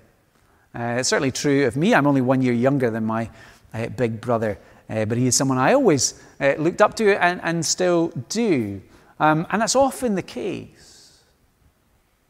[0.74, 1.94] Uh, it's certainly true of me.
[1.94, 3.30] I'm only one year younger than my
[3.72, 4.58] uh, big brother,
[4.90, 8.82] uh, but he is someone I always looked up to and, and still do.
[9.18, 10.87] Um, and that's often the case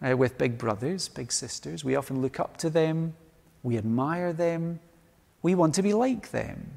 [0.06, 1.84] uh, with big brothers, big sisters.
[1.84, 3.14] We often look up to them,
[3.62, 4.80] we admire them,
[5.42, 6.70] we want to be like them.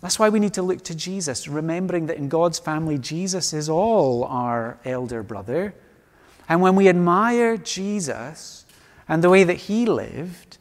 [0.00, 3.68] That's why we need to look to Jesus, remembering that in God's family, Jesus is
[3.68, 5.74] all our elder brother.
[6.48, 8.64] And when we admire Jesus
[9.08, 10.58] and the way that he lived,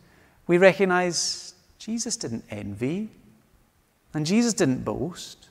[0.47, 3.09] we recognize Jesus didn't envy
[4.13, 5.49] and Jesus didn't boast.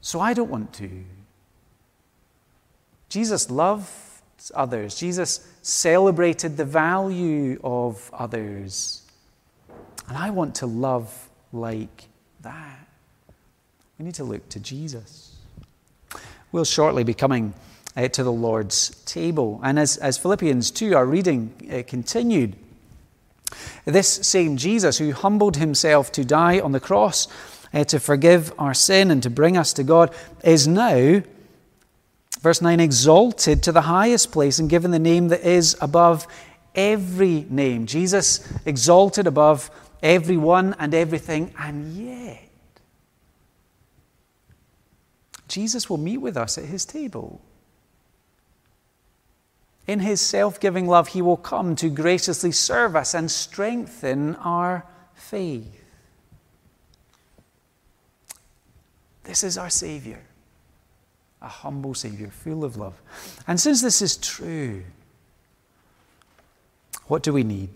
[0.00, 1.04] So I don't want to.
[3.08, 3.90] Jesus loved
[4.54, 9.02] others, Jesus celebrated the value of others.
[10.08, 12.04] And I want to love like
[12.40, 12.86] that.
[13.98, 15.36] We need to look to Jesus.
[16.52, 17.52] We'll shortly be coming
[17.96, 19.60] uh, to the Lord's table.
[19.62, 22.56] And as, as Philippians 2, our reading uh, continued,
[23.84, 27.28] this same Jesus who humbled himself to die on the cross
[27.74, 31.22] uh, to forgive our sin and to bring us to God is now,
[32.40, 36.26] verse 9, exalted to the highest place and given the name that is above
[36.74, 37.86] every name.
[37.86, 39.70] Jesus exalted above
[40.02, 42.48] everyone and everything, and yet
[45.48, 47.40] Jesus will meet with us at his table.
[49.86, 54.84] In his self giving love, he will come to graciously serve us and strengthen our
[55.14, 55.82] faith.
[59.24, 60.22] This is our Savior,
[61.40, 63.00] a humble Savior, full of love.
[63.46, 64.82] And since this is true,
[67.06, 67.70] what do we need?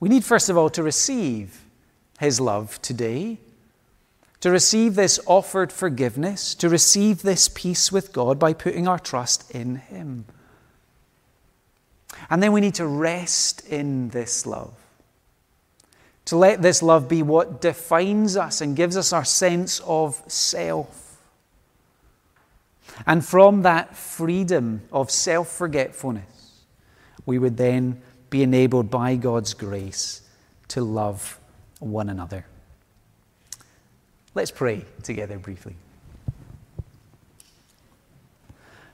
[0.00, 1.62] We need, first of all, to receive
[2.20, 3.38] His love today,
[4.40, 9.50] to receive this offered forgiveness, to receive this peace with God by putting our trust
[9.50, 10.26] in Him.
[12.30, 14.74] And then we need to rest in this love.
[16.26, 21.03] To let this love be what defines us and gives us our sense of self.
[23.06, 26.62] And from that freedom of self forgetfulness,
[27.26, 30.22] we would then be enabled by God's grace
[30.68, 31.38] to love
[31.78, 32.46] one another.
[34.34, 35.76] Let's pray together briefly.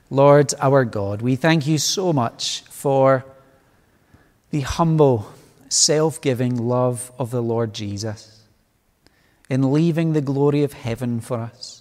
[0.09, 3.25] Lord our God, we thank you so much for
[4.51, 5.31] the humble,
[5.69, 8.43] self giving love of the Lord Jesus
[9.49, 11.80] in leaving the glory of heaven for us,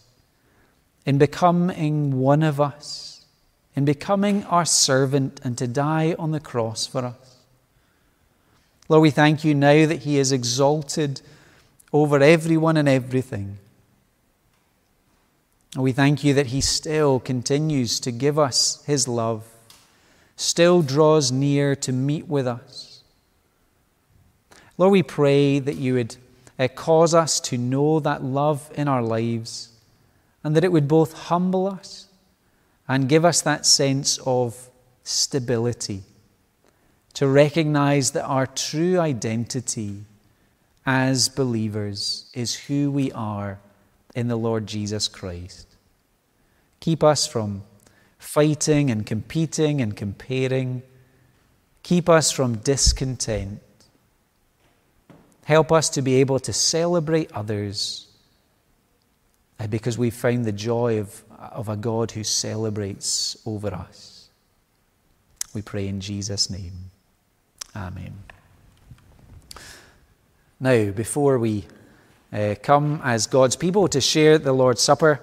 [1.10, 3.26] in becoming one of us,
[3.74, 7.38] in becoming our servant and to die on the cross for us.
[8.88, 11.20] Lord, we thank you now that He is exalted
[11.92, 13.58] over everyone and everything.
[15.74, 19.44] And we thank you that He still continues to give us His love,
[20.36, 23.02] still draws near to meet with us.
[24.78, 26.14] Lord, we pray that you would
[26.56, 29.69] uh, cause us to know that love in our lives
[30.42, 32.08] and that it would both humble us
[32.88, 34.68] and give us that sense of
[35.04, 36.02] stability
[37.14, 40.04] to recognize that our true identity
[40.86, 43.58] as believers is who we are
[44.14, 45.66] in the Lord Jesus Christ.
[46.80, 47.62] Keep us from
[48.18, 50.82] fighting and competing and comparing.
[51.82, 53.60] Keep us from discontent.
[55.44, 58.09] Help us to be able to celebrate others
[59.68, 64.28] because we've found the joy of, of a God who celebrates over us.
[65.52, 66.90] We pray in Jesus' name.
[67.74, 68.14] Amen.
[70.60, 71.64] Now, before we
[72.32, 75.20] uh, come as God's people to share the Lord's Supper,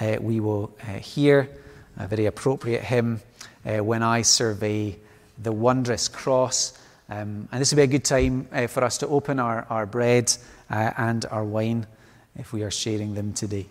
[0.00, 1.48] uh, we will uh, hear
[1.96, 3.20] a very appropriate hymn,
[3.66, 4.96] uh, When I Survey
[5.40, 6.78] the Wondrous Cross.
[7.08, 9.86] Um, and this will be a good time uh, for us to open our, our
[9.86, 10.32] bread
[10.70, 11.86] uh, and our wine
[12.36, 13.66] if we are sharing them today.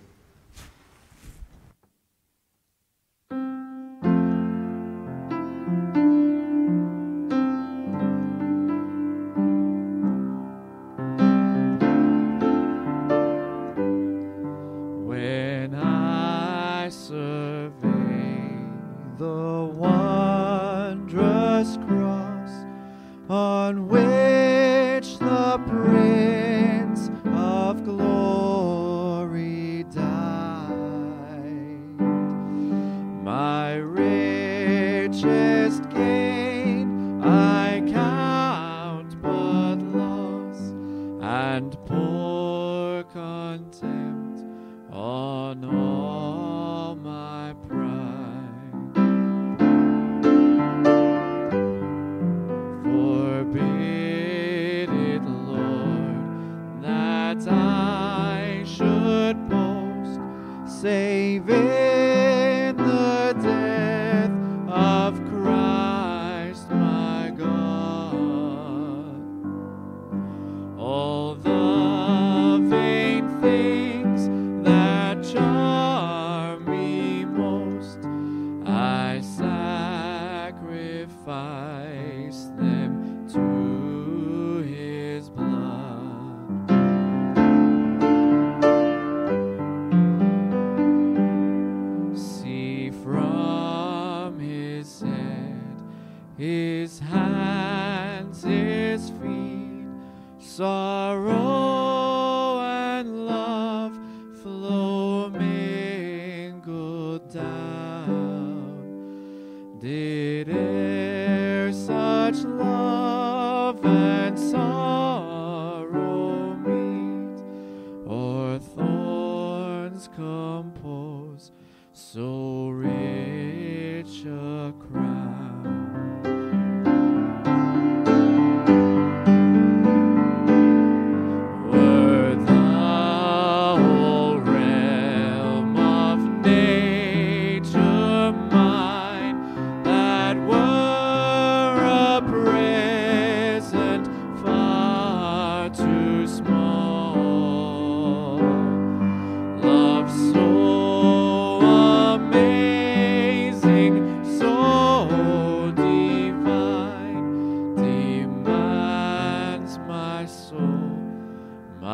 [161.88, 161.94] Now,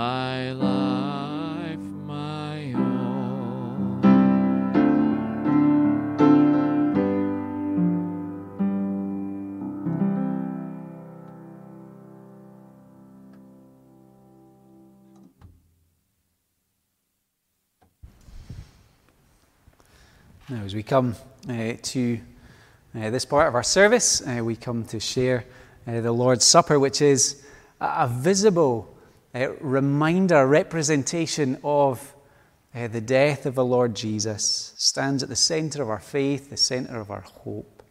[20.66, 21.16] as we come
[21.48, 22.20] uh, to
[22.96, 25.46] uh, this part of our service, uh, we come to share
[25.86, 27.44] uh, the Lord's Supper, which is
[27.80, 28.93] a visible
[29.36, 32.13] uh, reminder, representation of
[32.75, 36.57] uh, the death of the Lord Jesus stands at the center of our faith, the
[36.57, 37.84] center of our hope,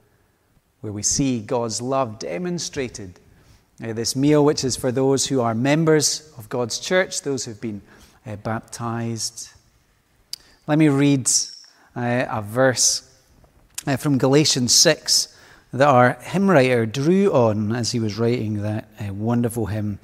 [0.80, 3.18] where we see God's love demonstrated.
[3.82, 7.60] Uh, this meal, which is for those who are members of God's church, those who've
[7.60, 7.82] been
[8.24, 9.50] uh, baptized.
[10.68, 11.28] Let me read
[11.96, 13.10] uh, a verse
[13.86, 15.36] uh, from Galatians 6
[15.72, 19.98] that our hymn writer drew on as he was writing that wonderful hymn.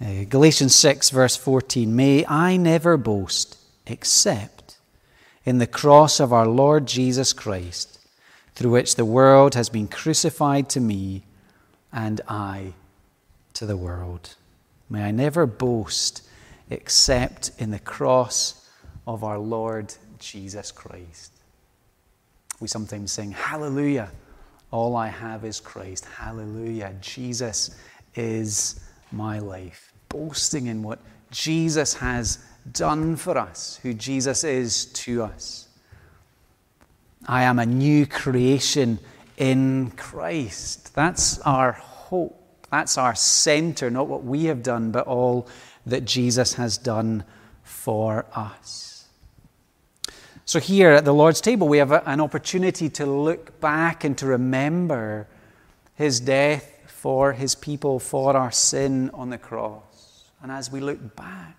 [0.00, 4.76] Uh, Galatians 6, verse 14 May I never boast except
[5.44, 7.98] in the cross of our Lord Jesus Christ,
[8.54, 11.22] through which the world has been crucified to me
[11.92, 12.74] and I
[13.54, 14.34] to the world.
[14.90, 16.22] May I never boast
[16.68, 18.68] except in the cross
[19.06, 21.32] of our Lord Jesus Christ.
[22.60, 24.10] We sometimes sing, Hallelujah,
[24.70, 26.04] all I have is Christ.
[26.04, 27.76] Hallelujah, Jesus
[28.14, 28.80] is
[29.12, 29.85] my life.
[30.08, 30.98] Boasting in what
[31.30, 32.38] Jesus has
[32.72, 35.68] done for us, who Jesus is to us.
[37.26, 38.98] I am a new creation
[39.36, 40.94] in Christ.
[40.94, 42.42] That's our hope.
[42.70, 45.48] That's our center, not what we have done, but all
[45.86, 47.24] that Jesus has done
[47.62, 49.06] for us.
[50.44, 54.16] So, here at the Lord's table, we have a, an opportunity to look back and
[54.18, 55.26] to remember
[55.94, 59.82] his death for his people, for our sin on the cross.
[60.42, 61.56] And as we look back,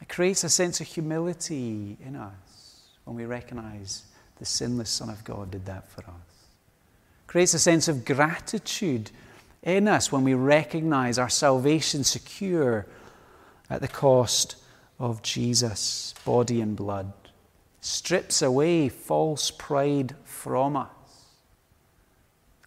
[0.00, 4.04] it creates a sense of humility in us when we recognize
[4.38, 6.46] the sinless Son of God did that for us.
[7.24, 9.10] It creates a sense of gratitude
[9.62, 12.86] in us when we recognize our salvation secure
[13.70, 14.56] at the cost
[14.98, 17.12] of Jesus' body and blood,
[17.80, 20.88] strips away false pride from us.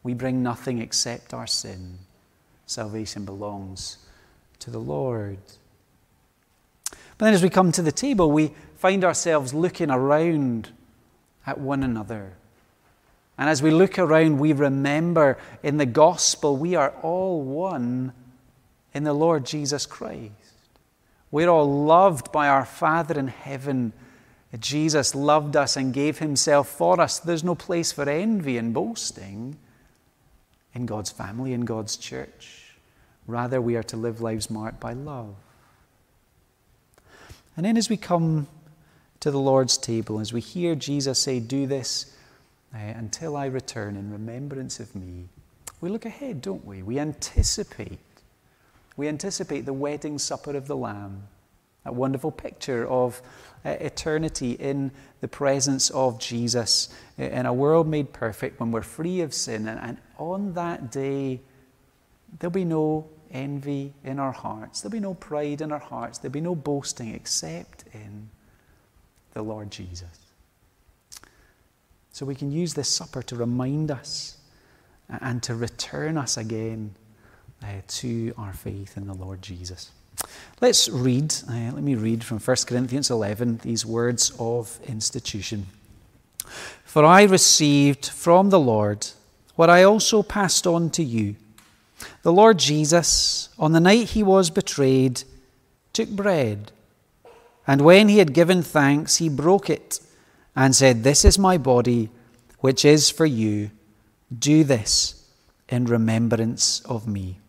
[0.03, 1.99] We bring nothing except our sin.
[2.65, 3.97] Salvation belongs
[4.65, 5.39] to the Lord.
[7.17, 10.69] But then as we come to the table, we find ourselves looking around
[11.47, 12.33] at one another
[13.37, 18.13] and as we look around, we remember in the gospel we are all one
[18.93, 20.31] in the Lord Jesus Christ.
[21.31, 23.91] We're all loved by our Father in heaven.
[24.57, 27.19] Jesus loved us and gave himself for us.
[27.19, 29.57] There's no place for envy and boasting
[30.73, 32.64] in God's family, in God's church.
[33.27, 35.35] Rather, we are to live lives marked by love.
[37.57, 38.47] And then, as we come
[39.21, 42.15] to the Lord's table, as we hear Jesus say, Do this
[42.73, 45.29] uh, until I return in remembrance of me.
[45.81, 46.83] We look ahead, don't we?
[46.83, 47.99] We anticipate.
[48.97, 51.27] We anticipate the wedding supper of the Lamb,
[51.85, 53.21] a wonderful picture of
[53.65, 58.81] uh, eternity in the presence of Jesus uh, in a world made perfect when we're
[58.81, 59.67] free of sin.
[59.67, 61.41] And, and on that day,
[62.39, 66.33] there'll be no envy in our hearts, there'll be no pride in our hearts, there'll
[66.33, 68.29] be no boasting except in
[69.33, 70.25] the Lord Jesus.
[72.11, 74.37] So we can use this supper to remind us
[75.09, 76.95] and to return us again
[77.61, 79.91] uh, to our faith in the Lord Jesus.
[80.61, 85.67] Let's read, uh, let me read from 1 Corinthians 11 these words of institution.
[86.85, 89.07] For I received from the Lord
[89.55, 91.35] what I also passed on to you.
[92.23, 95.23] The Lord Jesus, on the night he was betrayed,
[95.93, 96.71] took bread,
[97.67, 99.99] and when he had given thanks, he broke it
[100.55, 102.09] and said, This is my body,
[102.59, 103.71] which is for you.
[104.37, 105.29] Do this
[105.69, 107.39] in remembrance of me.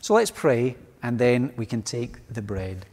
[0.00, 2.86] So let's pray, and then we can take the bread.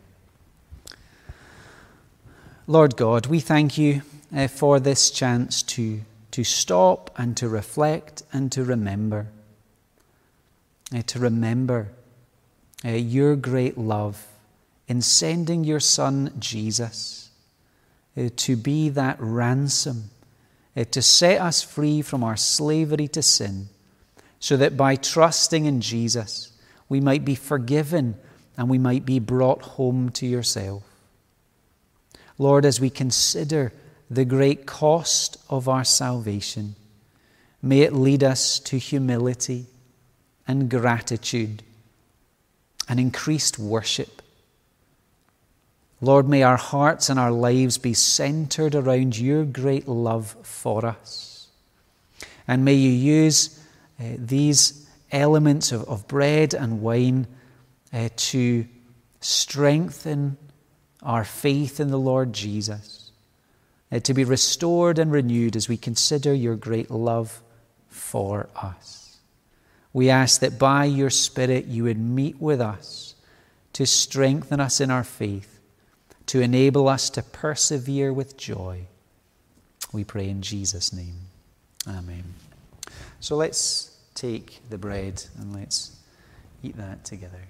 [2.68, 4.02] Lord God, we thank you
[4.34, 6.02] uh, for this chance to,
[6.32, 9.28] to stop and to reflect and to remember.
[10.94, 11.88] Uh, to remember
[12.84, 14.28] uh, your great love
[14.88, 17.22] in sending your Son, Jesus
[18.18, 20.10] uh, to be that ransom,
[20.76, 23.70] uh, to set us free from our slavery to sin,
[24.40, 26.52] so that by trusting in Jesus,
[26.90, 28.16] we might be forgiven
[28.58, 30.84] and we might be brought home to yourself.
[32.38, 33.72] Lord, as we consider
[34.10, 36.76] the great cost of our salvation,
[37.62, 39.68] may it lead us to humility
[40.48, 41.64] and gratitude
[42.88, 44.22] and increased worship
[46.04, 51.48] Lord, may our hearts and our lives be centered around your great love for us.
[52.48, 53.64] And may you use
[54.00, 57.28] uh, these elements of, of, bread and wine
[57.94, 58.66] uh, to
[59.20, 60.38] strengthen
[61.04, 63.12] our faith in the Lord Jesus,
[63.92, 67.44] uh, to be restored and renewed as we consider your great love
[67.90, 69.01] for us.
[69.94, 73.16] We ask that by your Spirit you would meet with us
[73.74, 75.52] to strengthen us in our faith
[76.32, 78.88] to enable us to persevere with joy.
[79.92, 81.16] We pray in Jesus' name.
[81.86, 82.24] Amen.
[83.20, 85.94] So let's take the bread and let's
[86.64, 87.42] eat that together.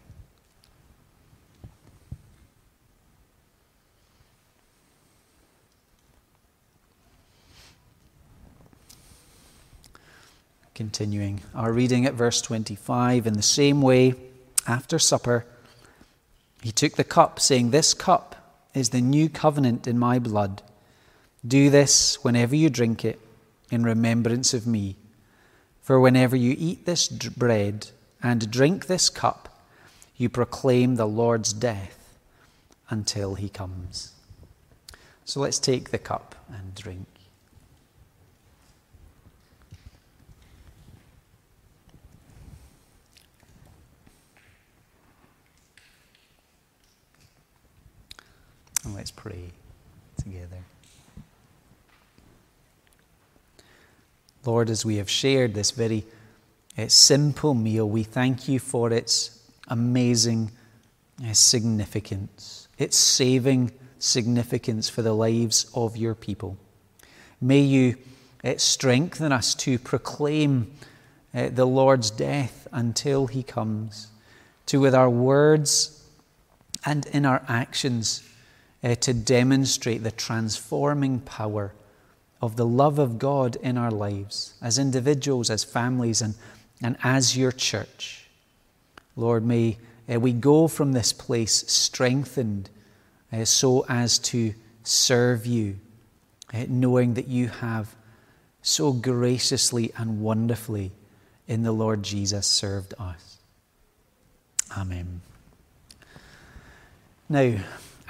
[10.82, 14.15] Continuing our reading at verse 25, in the same way,
[14.65, 15.45] after supper,
[16.63, 20.63] he took the cup, saying, This cup is the new covenant in my blood.
[21.47, 23.19] Do this whenever you drink it
[23.69, 24.95] in remembrance of me.
[25.84, 27.89] For whenever you eat this bread
[28.23, 29.63] and drink this cup,
[30.17, 32.17] you proclaim the Lord's death
[32.89, 34.13] until he comes.
[35.25, 37.11] So let's take the cup and drink.
[48.84, 49.51] And let's pray
[50.17, 50.57] together.
[54.43, 56.03] Lord, as we have shared this very
[56.77, 60.51] uh, simple meal, we thank you for its amazing
[61.23, 66.57] uh, significance, its saving significance for the lives of your people.
[67.39, 67.97] May you
[68.43, 70.73] uh, strengthen us to proclaim
[71.34, 74.07] the Lord's death until he comes,
[74.65, 76.05] to with our words
[76.86, 78.21] and in our actions
[78.84, 81.73] uh, to demonstrate the transforming power
[82.41, 86.34] of the love of God in our lives, as individuals, as families, and,
[86.82, 88.27] and as your church.
[89.15, 89.77] Lord, may
[90.11, 92.69] uh, we go from this place strengthened
[93.32, 94.53] uh, so as to
[94.84, 95.77] serve you,
[96.53, 97.95] uh, knowing that you have
[98.63, 100.91] so graciously and wonderfully
[101.47, 103.38] in the Lord Jesus served us.
[104.77, 105.21] Amen.
[107.29, 107.55] Now,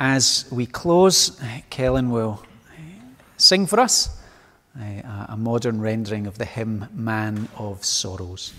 [0.01, 1.39] as we close,
[1.69, 2.43] Kellen will
[3.37, 4.19] sing for us
[4.75, 8.51] a modern rendering of the hymn Man of Sorrows.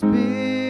[0.00, 0.67] Oh,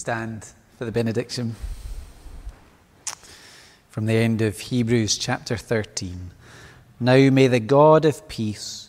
[0.00, 0.46] stand
[0.78, 1.54] for the benediction
[3.90, 6.30] from the end of Hebrews chapter 13.
[6.98, 8.88] Now may the God of peace,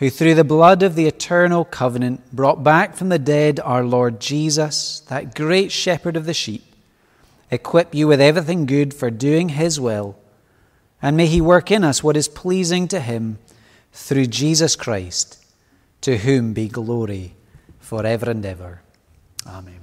[0.00, 4.18] who through the blood of the eternal covenant brought back from the dead our Lord
[4.18, 6.64] Jesus, that great shepherd of the sheep,
[7.52, 10.18] equip you with everything good for doing his will,
[11.00, 13.38] and may he work in us what is pleasing to him
[13.92, 15.44] through Jesus Christ,
[16.00, 17.36] to whom be glory
[17.78, 18.82] forever and ever.
[19.46, 19.79] Amen.